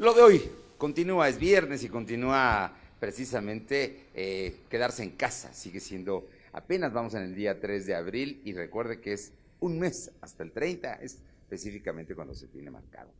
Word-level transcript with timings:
Lo 0.00 0.14
de 0.14 0.22
hoy 0.22 0.42
continúa, 0.78 1.28
es 1.28 1.38
viernes 1.38 1.84
y 1.84 1.90
continúa 1.90 2.74
precisamente 2.98 4.06
eh, 4.14 4.60
quedarse 4.70 5.02
en 5.02 5.10
casa. 5.10 5.52
Sigue 5.52 5.78
siendo, 5.78 6.26
apenas 6.54 6.90
vamos 6.94 7.12
en 7.12 7.24
el 7.24 7.34
día 7.34 7.60
3 7.60 7.84
de 7.84 7.94
abril 7.94 8.40
y 8.46 8.54
recuerde 8.54 9.02
que 9.02 9.12
es 9.12 9.34
un 9.58 9.78
mes 9.78 10.10
hasta 10.22 10.42
el 10.42 10.52
30, 10.52 10.94
es 11.02 11.20
específicamente 11.42 12.14
cuando 12.14 12.32
se 12.32 12.48
tiene 12.48 12.70
marcado. 12.70 13.12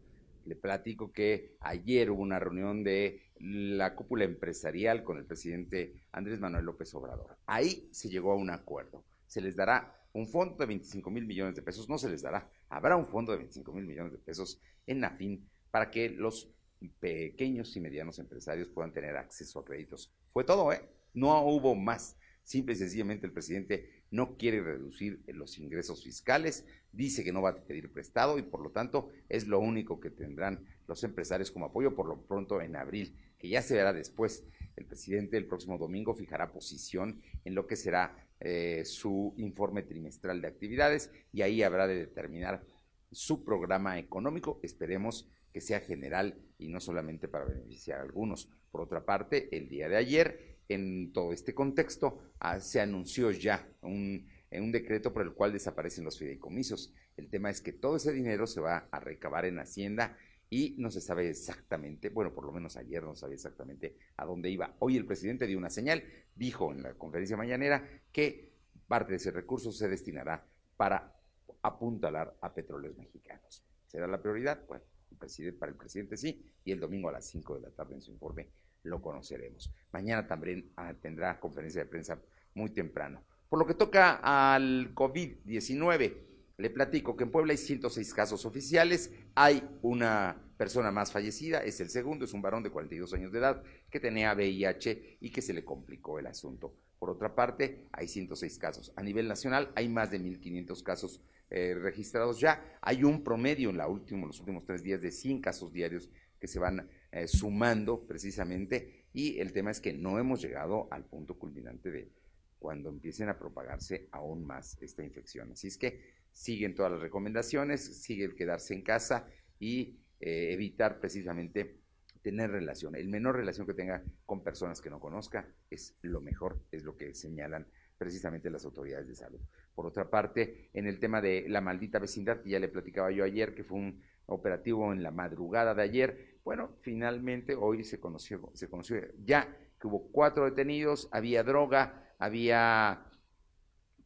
Le 0.46 0.56
platico 0.56 1.12
que 1.12 1.54
ayer 1.60 2.10
hubo 2.10 2.22
una 2.22 2.38
reunión 2.38 2.82
de 2.82 3.24
la 3.40 3.94
cúpula 3.94 4.24
empresarial 4.24 5.04
con 5.04 5.18
el 5.18 5.26
presidente 5.26 5.92
Andrés 6.12 6.40
Manuel 6.40 6.64
López 6.64 6.94
Obrador. 6.94 7.36
Ahí 7.44 7.90
se 7.90 8.08
llegó 8.08 8.32
a 8.32 8.36
un 8.36 8.48
acuerdo. 8.48 9.04
Se 9.26 9.42
les 9.42 9.54
dará 9.54 10.00
un 10.14 10.26
fondo 10.26 10.56
de 10.56 10.64
25 10.64 11.10
mil 11.10 11.26
millones 11.26 11.56
de 11.56 11.60
pesos, 11.60 11.90
no 11.90 11.98
se 11.98 12.08
les 12.08 12.22
dará, 12.22 12.50
habrá 12.70 12.96
un 12.96 13.06
fondo 13.06 13.32
de 13.32 13.38
25 13.38 13.70
mil 13.74 13.84
millones 13.84 14.12
de 14.12 14.18
pesos 14.18 14.62
en 14.86 15.00
NAFIN 15.00 15.46
para 15.70 15.90
que 15.90 16.08
los 16.08 16.48
pequeños 16.88 17.76
y 17.76 17.80
medianos 17.80 18.18
empresarios 18.18 18.68
puedan 18.68 18.92
tener 18.92 19.16
acceso 19.16 19.60
a 19.60 19.64
créditos. 19.64 20.12
Fue 20.32 20.44
todo, 20.44 20.72
¿eh? 20.72 20.82
No 21.12 21.42
hubo 21.44 21.74
más. 21.74 22.16
Simple 22.42 22.74
y 22.74 22.76
sencillamente 22.76 23.26
el 23.26 23.32
presidente 23.32 24.04
no 24.10 24.36
quiere 24.36 24.62
reducir 24.62 25.22
los 25.28 25.58
ingresos 25.58 26.02
fiscales, 26.02 26.66
dice 26.92 27.22
que 27.22 27.32
no 27.32 27.42
va 27.42 27.50
a 27.50 27.64
pedir 27.64 27.92
prestado 27.92 28.38
y 28.38 28.42
por 28.42 28.60
lo 28.60 28.70
tanto 28.70 29.10
es 29.28 29.46
lo 29.46 29.60
único 29.60 30.00
que 30.00 30.10
tendrán 30.10 30.66
los 30.88 31.04
empresarios 31.04 31.50
como 31.50 31.66
apoyo 31.66 31.94
por 31.94 32.06
lo 32.06 32.22
pronto 32.22 32.60
en 32.60 32.74
abril, 32.74 33.16
que 33.38 33.48
ya 33.48 33.62
se 33.62 33.74
verá 33.74 33.92
después. 33.92 34.44
El 34.76 34.86
presidente 34.86 35.36
el 35.36 35.46
próximo 35.46 35.78
domingo 35.78 36.14
fijará 36.14 36.52
posición 36.52 37.20
en 37.44 37.54
lo 37.54 37.66
que 37.66 37.76
será 37.76 38.28
eh, 38.40 38.82
su 38.84 39.34
informe 39.36 39.82
trimestral 39.82 40.40
de 40.40 40.48
actividades 40.48 41.10
y 41.32 41.42
ahí 41.42 41.62
habrá 41.62 41.86
de 41.86 41.96
determinar 41.96 42.64
su 43.12 43.44
programa 43.44 43.98
económico. 43.98 44.58
Esperemos 44.62 45.28
que 45.52 45.60
sea 45.60 45.80
general 45.80 46.38
y 46.58 46.68
no 46.68 46.80
solamente 46.80 47.28
para 47.28 47.44
beneficiar 47.44 48.00
a 48.00 48.02
algunos. 48.02 48.48
Por 48.70 48.80
otra 48.82 49.04
parte, 49.04 49.54
el 49.56 49.68
día 49.68 49.88
de 49.88 49.96
ayer, 49.96 50.58
en 50.68 51.12
todo 51.12 51.32
este 51.32 51.54
contexto, 51.54 52.20
ah, 52.38 52.60
se 52.60 52.80
anunció 52.80 53.30
ya 53.30 53.68
un, 53.82 54.28
un 54.52 54.72
decreto 54.72 55.12
por 55.12 55.22
el 55.22 55.32
cual 55.32 55.52
desaparecen 55.52 56.04
los 56.04 56.18
fideicomisos. 56.18 56.92
El 57.16 57.28
tema 57.28 57.50
es 57.50 57.60
que 57.60 57.72
todo 57.72 57.96
ese 57.96 58.12
dinero 58.12 58.46
se 58.46 58.60
va 58.60 58.88
a 58.90 59.00
recabar 59.00 59.44
en 59.44 59.58
Hacienda 59.58 60.16
y 60.48 60.74
no 60.78 60.90
se 60.90 61.00
sabe 61.00 61.30
exactamente, 61.30 62.08
bueno, 62.08 62.34
por 62.34 62.44
lo 62.44 62.50
menos 62.50 62.76
ayer 62.76 63.04
no 63.04 63.14
sabía 63.14 63.36
exactamente 63.36 63.96
a 64.16 64.24
dónde 64.24 64.50
iba. 64.50 64.74
Hoy 64.80 64.96
el 64.96 65.06
presidente 65.06 65.46
dio 65.46 65.56
una 65.56 65.70
señal, 65.70 66.02
dijo 66.34 66.72
en 66.72 66.82
la 66.82 66.94
conferencia 66.94 67.36
mañanera 67.36 67.88
que 68.10 68.50
parte 68.88 69.12
de 69.12 69.18
ese 69.18 69.30
recurso 69.30 69.70
se 69.70 69.88
destinará 69.88 70.44
para 70.76 71.16
apuntalar 71.62 72.36
a 72.40 72.52
petróleos 72.52 72.98
mexicanos. 72.98 73.64
¿Será 73.86 74.08
la 74.08 74.20
prioridad? 74.20 74.66
Bueno, 74.66 74.84
para 75.16 75.72
el 75.72 75.78
presidente 75.78 76.16
sí, 76.16 76.44
y 76.64 76.72
el 76.72 76.80
domingo 76.80 77.08
a 77.08 77.12
las 77.12 77.26
5 77.28 77.56
de 77.56 77.60
la 77.62 77.70
tarde 77.70 77.94
en 77.94 78.02
su 78.02 78.10
informe 78.12 78.48
lo 78.82 79.02
conoceremos. 79.02 79.72
Mañana 79.92 80.26
también 80.26 80.72
ah, 80.76 80.94
tendrá 80.94 81.38
conferencia 81.38 81.82
de 81.82 81.90
prensa 81.90 82.20
muy 82.54 82.70
temprano. 82.70 83.22
Por 83.48 83.58
lo 83.58 83.66
que 83.66 83.74
toca 83.74 84.20
al 84.22 84.94
COVID-19, 84.94 86.16
le 86.56 86.70
platico 86.70 87.16
que 87.16 87.24
en 87.24 87.30
Puebla 87.30 87.52
hay 87.52 87.58
106 87.58 88.14
casos 88.14 88.44
oficiales, 88.44 89.12
hay 89.34 89.62
una 89.82 90.40
persona 90.56 90.90
más 90.90 91.10
fallecida, 91.10 91.64
es 91.64 91.80
el 91.80 91.88
segundo, 91.88 92.26
es 92.26 92.34
un 92.34 92.42
varón 92.42 92.62
de 92.62 92.70
42 92.70 93.14
años 93.14 93.32
de 93.32 93.38
edad 93.38 93.62
que 93.90 93.98
tenía 93.98 94.34
VIH 94.34 95.18
y 95.20 95.30
que 95.30 95.42
se 95.42 95.54
le 95.54 95.64
complicó 95.64 96.18
el 96.18 96.26
asunto. 96.26 96.74
Por 97.00 97.08
otra 97.10 97.34
parte, 97.34 97.88
hay 97.92 98.06
106 98.06 98.58
casos. 98.58 98.92
A 98.94 99.02
nivel 99.02 99.26
nacional 99.26 99.72
hay 99.74 99.88
más 99.88 100.10
de 100.10 100.20
1.500 100.20 100.82
casos 100.82 101.22
eh, 101.48 101.74
registrados 101.74 102.38
ya. 102.38 102.62
Hay 102.82 103.02
un 103.04 103.24
promedio 103.24 103.70
en 103.70 103.78
la 103.78 103.88
último, 103.88 104.26
los 104.26 104.38
últimos 104.38 104.66
tres 104.66 104.82
días 104.82 105.00
de 105.00 105.10
100 105.10 105.40
casos 105.40 105.72
diarios 105.72 106.10
que 106.38 106.46
se 106.46 106.58
van 106.58 106.88
eh, 107.10 107.26
sumando 107.26 108.06
precisamente 108.06 109.06
y 109.14 109.38
el 109.38 109.52
tema 109.52 109.70
es 109.70 109.80
que 109.80 109.94
no 109.94 110.18
hemos 110.18 110.42
llegado 110.42 110.88
al 110.90 111.06
punto 111.06 111.38
culminante 111.38 111.90
de 111.90 112.12
cuando 112.58 112.90
empiecen 112.90 113.30
a 113.30 113.38
propagarse 113.38 114.08
aún 114.12 114.44
más 114.44 114.76
esta 114.82 115.02
infección. 115.02 115.52
Así 115.52 115.68
es 115.68 115.78
que 115.78 116.00
siguen 116.32 116.74
todas 116.74 116.92
las 116.92 117.00
recomendaciones, 117.00 118.02
sigue 118.02 118.24
el 118.24 118.36
quedarse 118.36 118.74
en 118.74 118.82
casa 118.82 119.26
y 119.58 119.96
eh, 120.20 120.52
evitar 120.52 121.00
precisamente 121.00 121.79
tener 122.22 122.50
relación. 122.50 122.94
El 122.94 123.08
menor 123.08 123.36
relación 123.36 123.66
que 123.66 123.74
tenga 123.74 124.02
con 124.26 124.42
personas 124.42 124.80
que 124.80 124.90
no 124.90 125.00
conozca 125.00 125.48
es 125.70 125.96
lo 126.02 126.20
mejor, 126.20 126.60
es 126.70 126.84
lo 126.84 126.96
que 126.96 127.14
señalan 127.14 127.66
precisamente 127.96 128.50
las 128.50 128.64
autoridades 128.64 129.08
de 129.08 129.14
salud. 129.14 129.40
Por 129.74 129.86
otra 129.86 130.08
parte, 130.08 130.70
en 130.72 130.86
el 130.86 130.98
tema 130.98 131.20
de 131.20 131.46
la 131.48 131.60
maldita 131.60 131.98
vecindad, 131.98 132.40
que 132.40 132.50
ya 132.50 132.58
le 132.58 132.68
platicaba 132.68 133.10
yo 133.10 133.24
ayer, 133.24 133.54
que 133.54 133.64
fue 133.64 133.78
un 133.78 134.02
operativo 134.26 134.92
en 134.92 135.02
la 135.02 135.10
madrugada 135.10 135.74
de 135.74 135.82
ayer, 135.82 136.38
bueno, 136.44 136.76
finalmente 136.80 137.54
hoy 137.54 137.84
se 137.84 138.00
conoció, 138.00 138.50
se 138.54 138.68
conoció 138.68 139.00
ya 139.22 139.54
que 139.78 139.86
hubo 139.86 140.10
cuatro 140.12 140.44
detenidos, 140.44 141.08
había 141.12 141.42
droga, 141.42 142.14
había 142.18 143.06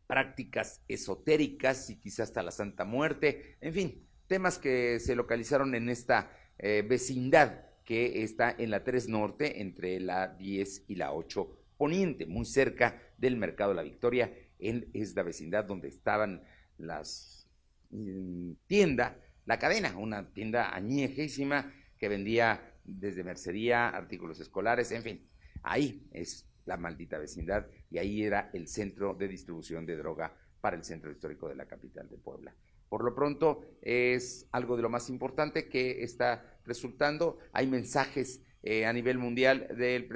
prácticas 0.06 0.82
esotéricas 0.88 1.90
y 1.90 2.00
quizás 2.00 2.28
hasta 2.28 2.42
la 2.42 2.50
Santa 2.50 2.84
Muerte, 2.84 3.56
en 3.60 3.72
fin, 3.72 4.08
temas 4.26 4.58
que 4.58 4.98
se 5.00 5.14
localizaron 5.14 5.74
en 5.74 5.88
esta 5.88 6.30
eh, 6.58 6.84
vecindad 6.88 7.73
que 7.84 8.22
está 8.22 8.54
en 8.56 8.70
la 8.70 8.82
3 8.82 9.08
Norte, 9.08 9.60
entre 9.60 10.00
la 10.00 10.28
10 10.28 10.84
y 10.88 10.96
la 10.96 11.12
8 11.12 11.60
Poniente, 11.76 12.26
muy 12.26 12.44
cerca 12.44 13.02
del 13.18 13.36
Mercado 13.36 13.70
de 13.70 13.76
la 13.76 13.82
Victoria. 13.82 14.32
Él 14.58 14.88
es 14.94 15.14
la 15.14 15.22
vecindad 15.22 15.64
donde 15.64 15.88
estaban 15.88 16.42
las 16.78 17.48
mm, 17.90 18.52
tienda, 18.66 19.20
la 19.44 19.58
cadena, 19.58 19.96
una 19.98 20.32
tienda 20.32 20.74
añejísima 20.74 21.72
que 21.98 22.08
vendía 22.08 22.74
desde 22.84 23.24
mercería, 23.24 23.88
artículos 23.88 24.40
escolares, 24.40 24.90
en 24.92 25.02
fin, 25.02 25.28
ahí 25.62 26.06
es 26.12 26.46
la 26.66 26.76
maldita 26.76 27.18
vecindad 27.18 27.66
y 27.90 27.98
ahí 27.98 28.22
era 28.22 28.50
el 28.52 28.68
centro 28.68 29.14
de 29.14 29.28
distribución 29.28 29.84
de 29.86 29.96
droga 29.96 30.34
para 30.60 30.76
el 30.76 30.84
centro 30.84 31.10
histórico 31.10 31.48
de 31.48 31.56
la 31.56 31.66
capital 31.66 32.08
de 32.08 32.16
Puebla. 32.16 32.54
Por 32.94 33.02
lo 33.02 33.12
pronto 33.12 33.60
es 33.82 34.46
algo 34.52 34.76
de 34.76 34.82
lo 34.82 34.88
más 34.88 35.10
importante 35.10 35.68
que 35.68 36.04
está 36.04 36.60
resultando. 36.64 37.38
Hay 37.52 37.66
mensajes 37.66 38.40
eh, 38.62 38.86
a 38.86 38.92
nivel 38.92 39.18
mundial 39.18 39.66
del, 39.76 40.08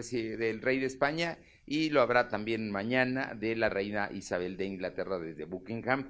rey 0.63 0.79
de 0.79 0.87
España 0.87 1.39
y 1.67 1.91
lo 1.91 2.03
habrá 2.03 2.29
también 2.29 2.71
mañana 2.71 3.35
de 3.35 3.57
la 3.57 3.69
reina 3.69 4.11
Isabel 4.13 4.57
de 4.57 4.67
Inglaterra 4.67 5.19
desde 5.19 5.45
Buckingham, 5.45 6.09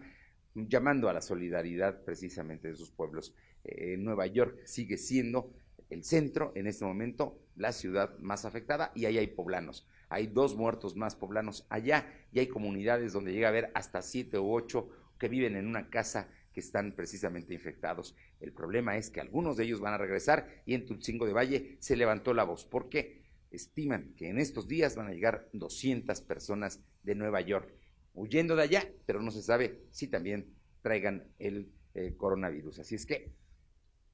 llamando 0.55 1.09
a 1.09 1.15
la 1.15 1.23
solidaridad 1.23 2.05
precisamente 2.05 2.69
de 2.69 2.75
sus 2.75 2.91
pueblos. 2.91 3.35
Eh, 3.65 3.97
Nueva 3.97 4.27
York 4.27 4.61
sigue 4.67 4.99
siendo 4.99 5.55
el 5.89 6.05
centro, 6.05 6.53
en 6.55 6.67
este 6.67 6.85
momento, 6.85 7.39
la 7.57 7.73
ciudad 7.73 8.19
más 8.19 8.45
afectada 8.45 8.93
y 8.95 9.07
ahí 9.07 9.17
hay 9.17 9.29
poblanos. 9.29 9.89
Hay 10.11 10.27
dos 10.27 10.55
muertos 10.55 10.97
más 10.97 11.17
poblanos 11.17 11.67
allá 11.71 12.13
y 12.31 12.41
hay 12.41 12.49
comunidades 12.49 13.15
donde 13.15 13.33
llega 13.33 13.47
a 13.47 13.53
haber 13.53 13.71
hasta 13.75 14.03
siete 14.03 14.39
u 14.39 14.53
ocho 14.53 14.91
que 15.19 15.29
viven 15.29 15.57
en 15.57 15.67
una 15.67 15.89
casa 15.91 16.29
están 16.59 16.95
precisamente 16.95 17.55
infectados. 17.55 18.15
El 18.41 18.53
problema 18.53 18.97
es 18.97 19.11
que 19.11 19.21
algunos 19.21 19.57
de 19.57 19.65
ellos 19.65 19.81
van 19.81 19.95
a 19.95 19.99
regresar 19.99 20.63
y 20.67 20.75
en 20.75 20.87
Tulcingo 20.87 21.27
de 21.27 21.33
Valle 21.33 21.77
se 21.81 21.97
levantó 21.97 22.35
la 22.35 22.45
voz. 22.45 22.65
¿Por 22.65 22.89
qué? 22.89 23.19
estiman 23.51 24.15
que 24.17 24.29
en 24.29 24.39
estos 24.39 24.69
días 24.69 24.97
van 24.97 25.09
a 25.09 25.13
llegar 25.13 25.49
200 25.53 26.21
personas 26.23 26.81
de 27.03 27.15
Nueva 27.15 27.41
York 27.41 27.73
huyendo 28.15 28.57
de 28.57 28.63
allá, 28.63 28.91
pero 29.07 29.23
no 29.23 29.31
se 29.31 29.43
sabe 29.43 29.85
si 29.91 30.09
también 30.09 30.55
traigan 30.83 31.25
el 31.39 31.73
eh, 31.95 32.15
coronavirus. 32.17 32.81
Así 32.81 32.95
es 32.95 33.07
que 33.07 33.33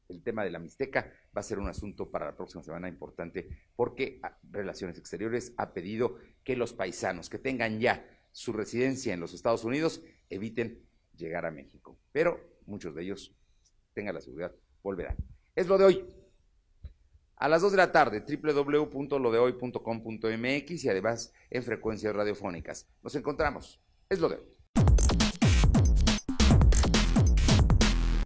el 0.09 0.23
tema 0.23 0.45
de 0.45 0.51
la 0.51 0.59
Mixteca 0.59 1.11
va 1.37 1.41
a 1.41 1.45
ser 1.45 1.59
un 1.59 1.69
asunto 1.69 2.11
para 2.11 2.27
la 2.27 2.37
próxima 2.37 2.63
semana 2.63 2.89
importante 2.89 3.49
porque 3.75 4.21
ah, 4.23 4.37
Relaciones 4.51 4.99
Exteriores 4.99 5.55
ha 5.57 5.73
pedido 5.73 6.19
que 6.45 6.57
los 6.57 6.75
paisanos 6.75 7.31
que 7.31 7.39
tengan 7.39 7.81
ya 7.81 8.07
su 8.31 8.53
residencia 8.53 9.15
en 9.15 9.21
los 9.21 9.33
Estados 9.33 9.65
Unidos 9.65 10.03
eviten 10.29 10.83
llegar 11.17 11.47
a 11.47 11.51
México. 11.51 11.99
Pero 12.13 12.39
muchos 12.67 12.95
de 12.95 13.03
ellos, 13.03 13.35
tengan 13.93 14.15
la 14.15 14.21
seguridad, 14.21 14.55
volverán. 14.83 15.17
Es 15.55 15.67
lo 15.67 15.79
de 15.79 15.85
hoy 15.85 16.07
a 17.37 17.49
las 17.49 17.63
2 17.63 17.73
de 17.73 17.79
la 17.79 17.91
tarde, 17.93 18.21
www.lodehoy.com.mx 18.21 20.85
y 20.85 20.89
además 20.89 21.33
en 21.51 21.63
frecuencias 21.63 22.15
radiofónicas. 22.15 22.87
Nos 23.03 23.15
encontramos. 23.17 23.81
Es 24.09 24.21
lo 24.21 24.29
de 24.29 24.37
hoy. 24.37 24.54